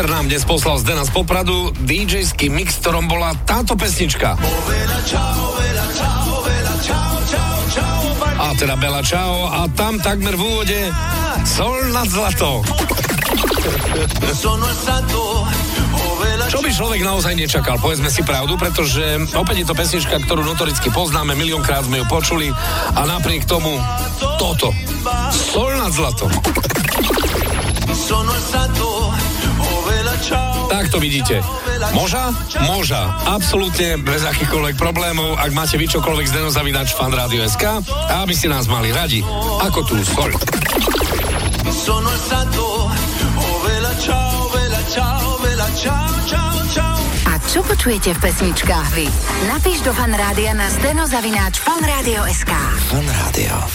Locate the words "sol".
11.44-11.92, 25.28-25.76, 40.02-40.34